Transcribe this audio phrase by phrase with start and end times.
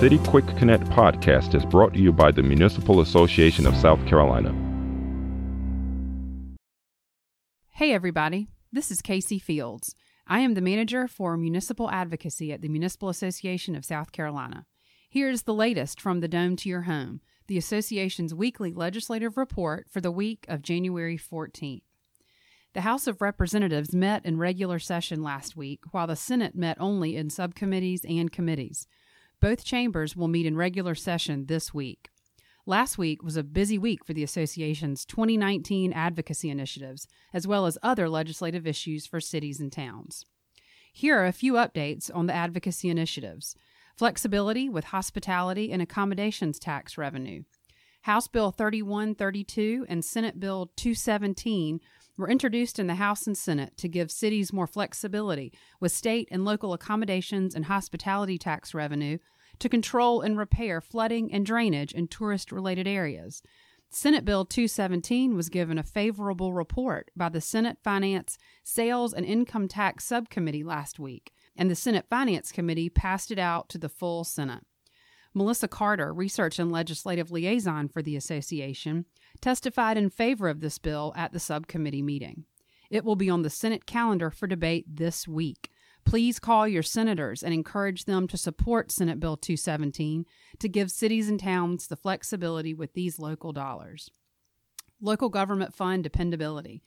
[0.00, 4.50] City Quick Connect podcast is brought to you by the Municipal Association of South Carolina.
[7.72, 8.48] Hey, everybody.
[8.72, 9.94] This is Casey Fields.
[10.26, 14.64] I am the manager for municipal advocacy at the Municipal Association of South Carolina.
[15.10, 20.00] Here's the latest from the Dome to Your Home, the association's weekly legislative report for
[20.00, 21.82] the week of January 14th.
[22.72, 27.16] The House of Representatives met in regular session last week, while the Senate met only
[27.16, 28.86] in subcommittees and committees.
[29.40, 32.10] Both chambers will meet in regular session this week.
[32.66, 37.78] Last week was a busy week for the association's 2019 advocacy initiatives, as well as
[37.82, 40.26] other legislative issues for cities and towns.
[40.92, 43.56] Here are a few updates on the advocacy initiatives
[43.96, 47.42] flexibility with hospitality and accommodations tax revenue.
[48.02, 51.80] House Bill 3132 and Senate Bill 217
[52.20, 56.44] were introduced in the House and Senate to give cities more flexibility with state and
[56.44, 59.18] local accommodations and hospitality tax revenue
[59.58, 63.42] to control and repair flooding and drainage in tourist related areas.
[63.88, 69.66] Senate Bill 217 was given a favorable report by the Senate Finance, Sales, and Income
[69.66, 74.22] Tax Subcommittee last week, and the Senate Finance Committee passed it out to the full
[74.22, 74.64] Senate.
[75.32, 79.06] Melissa Carter, Research and Legislative Liaison for the Association,
[79.40, 82.44] testified in favor of this bill at the subcommittee meeting.
[82.90, 85.70] It will be on the Senate calendar for debate this week.
[86.04, 90.26] Please call your senators and encourage them to support Senate Bill 217
[90.58, 94.10] to give cities and towns the flexibility with these local dollars.
[95.00, 96.82] Local Government Fund Dependability.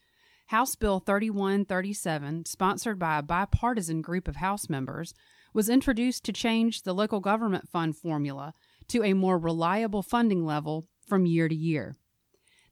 [0.47, 5.13] House Bill 3137, sponsored by a bipartisan group of House members,
[5.53, 8.53] was introduced to change the local government fund formula
[8.87, 11.95] to a more reliable funding level from year to year.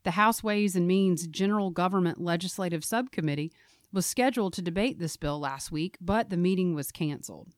[0.03, 3.52] The House Ways and Means General Government Legislative Subcommittee
[3.93, 7.53] was scheduled to debate this bill last week, but the meeting was canceled.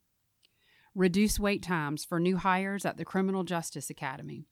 [0.96, 4.46] Reduce wait times for new hires at the Criminal Justice Academy.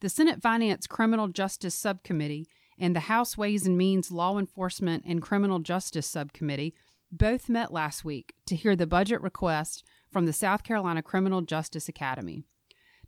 [0.00, 5.22] The Senate Finance Criminal Justice Subcommittee and the House Ways and Means Law Enforcement and
[5.22, 6.74] Criminal Justice Subcommittee
[7.12, 11.88] both met last week to hear the budget request from the South Carolina Criminal Justice
[11.88, 12.44] Academy.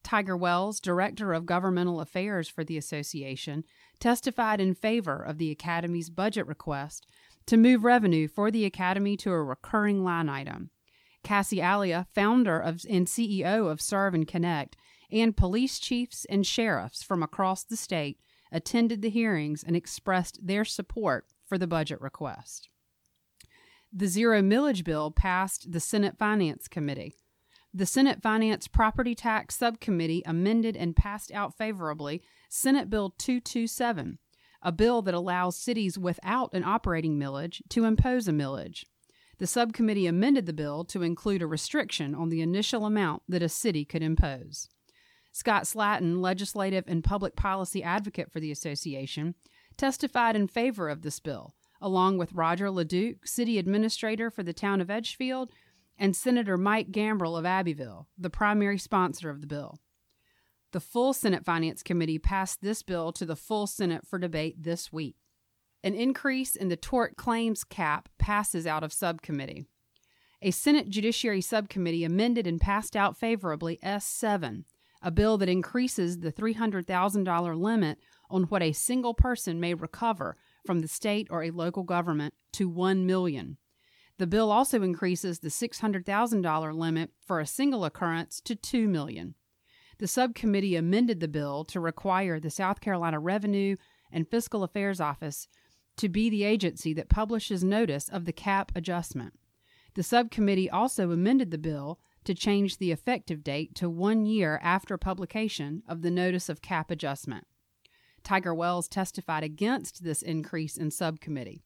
[0.03, 3.65] Tiger Wells, Director of Governmental Affairs for the association,
[4.01, 7.07] testified in favor of the Academy's budget request
[7.47, 10.71] to move revenue for the Academy to a recurring line item.
[11.25, 14.77] Kassy Alia, founder of, and CEO of Serve and Connect,
[15.11, 18.19] and police chiefs and sheriffs from across the state
[18.51, 22.69] attended the hearings and expressed their support for the budget request.
[23.95, 27.15] The zero millage bill passed the Senate Finance Committee.
[27.75, 34.19] The Senate Finance Property Tax Subcommittee amended and passed out favorably Senate Bill 227,
[34.63, 38.85] a bill that allows cities without an operating millage to impose a millage.
[39.37, 43.49] The subcommittee amended the bill to include a restriction on the initial amount that a
[43.49, 44.71] city could impose.
[45.33, 49.35] Scott Slatton, legislative and public policy advocate for the association,
[49.77, 54.81] testified in favor of this bill, along with Roger LeDuc, city administrator for the town
[54.81, 55.51] of Edgefield,
[55.99, 59.79] and Senator Mike Gambrell of Abbeville, the primary sponsor of the bill.
[60.73, 64.91] The full Senate Finance Committee passed this bill to the full Senate for debate this
[64.91, 65.17] week.
[65.85, 69.67] An increase in the tort claims cap passes out of subcommittee.
[70.41, 74.65] A Senate Judiciary Subcommittee amended and passed out favorably S7,
[75.03, 77.99] a bill that increases the $300,000 limit
[78.31, 82.69] on what a single person may recover from the state or a local government to
[82.69, 83.57] 1 million.
[84.19, 89.35] The bill also increases the $600,000 limit for a single occurrence to 2 million.
[89.99, 93.77] The subcommittee amended the bill to require the South Carolina Revenue
[94.11, 95.49] and Fiscal Affairs Office
[95.97, 99.35] to be the agency that publishes notice of the cap adjustment.
[99.95, 104.97] The subcommittee also amended the bill to change the effective date to one year after
[104.97, 107.47] publication of the notice of cap adjustment.
[108.23, 111.63] Tiger Wells testified against this increase in subcommittee.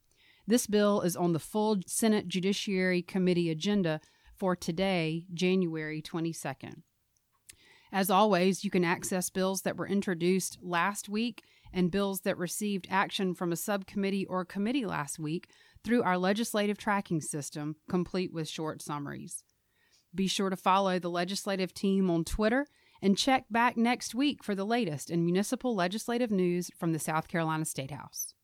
[0.46, 4.00] This bill is on the full Senate Judiciary Committee agenda
[4.36, 6.82] for today, January 22nd.
[7.92, 11.42] As always, you can access bills that were introduced last week
[11.72, 15.48] and bills that received action from a subcommittee or committee last week
[15.84, 19.42] through our legislative tracking system, complete with short summaries.
[20.14, 22.66] Be sure to follow the legislative team on Twitter
[23.02, 27.28] and check back next week for the latest in municipal legislative news from the South
[27.28, 28.34] Carolina State House.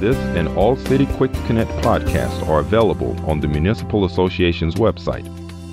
[0.00, 5.24] This and all City Quick Connect podcasts are available on the Municipal Association's website,